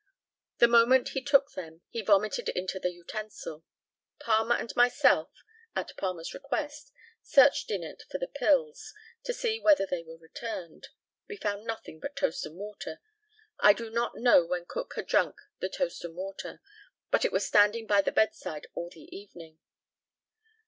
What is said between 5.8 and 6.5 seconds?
Palmer's